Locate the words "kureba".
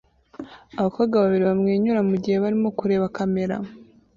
2.79-3.05